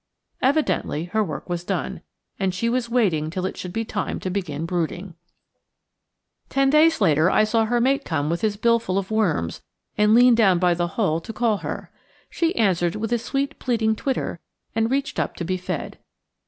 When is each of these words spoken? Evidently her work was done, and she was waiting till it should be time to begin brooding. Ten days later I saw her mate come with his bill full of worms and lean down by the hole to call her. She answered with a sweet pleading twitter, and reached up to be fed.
Evidently 0.41 1.03
her 1.03 1.23
work 1.23 1.47
was 1.47 1.63
done, 1.63 2.01
and 2.39 2.55
she 2.55 2.67
was 2.69 2.89
waiting 2.89 3.29
till 3.29 3.45
it 3.45 3.55
should 3.55 3.71
be 3.71 3.85
time 3.85 4.19
to 4.19 4.31
begin 4.31 4.65
brooding. 4.65 5.13
Ten 6.49 6.71
days 6.71 7.01
later 7.01 7.29
I 7.29 7.43
saw 7.43 7.65
her 7.65 7.79
mate 7.79 8.03
come 8.03 8.27
with 8.27 8.41
his 8.41 8.57
bill 8.57 8.79
full 8.79 8.97
of 8.97 9.11
worms 9.11 9.61
and 9.99 10.15
lean 10.15 10.33
down 10.33 10.57
by 10.57 10.73
the 10.73 10.87
hole 10.97 11.21
to 11.21 11.31
call 11.31 11.57
her. 11.57 11.91
She 12.31 12.55
answered 12.55 12.95
with 12.95 13.13
a 13.13 13.19
sweet 13.19 13.59
pleading 13.59 13.95
twitter, 13.95 14.39
and 14.73 14.89
reached 14.89 15.19
up 15.19 15.35
to 15.35 15.45
be 15.45 15.57
fed. 15.57 15.99